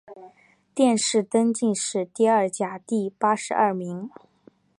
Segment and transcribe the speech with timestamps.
[0.73, 4.09] 殿试登进士第二甲第八十二名。